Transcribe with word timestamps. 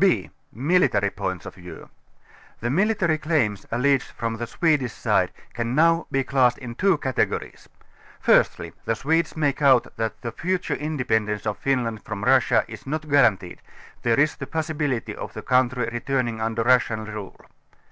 10 0.00 0.08
b) 0.24 0.30
Military 0.52 1.08
Points 1.08 1.46
of 1.46 1.54
View. 1.54 1.88
The 2.58 2.68
military 2.68 3.16
claims 3.16 3.64
alleged 3.70 4.10
from 4.18 4.34
the 4.34 4.46
Swedish 4.48 4.92
side, 4.92 5.30
can 5.52 5.76
now 5.76 6.08
be 6.10 6.24
classed 6.24 6.58
in 6.58 6.74
two 6.74 6.98
categories. 6.98 7.68
Firstly 8.18 8.72
the 8.86 8.96
Swedes 8.96 9.36
make 9.36 9.62
out 9.62 9.86
that 9.96 10.20
the 10.20 10.32
future 10.32 10.74
independence 10.74 11.46
of 11.46 11.58
Finland 11.58 12.02
from 12.04 12.24
Russia 12.24 12.64
is 12.66 12.88
not 12.88 13.08
guaranteed; 13.08 13.62
there 14.02 14.18
is 14.18 14.34
the 14.34 14.48
possibility 14.48 15.14
of 15.14 15.32
the 15.32 15.42
country 15.42 15.88
re 15.92 16.00
turning 16.00 16.40
under 16.40 16.64
Russian 16.64 17.04
rule. 17.04 17.40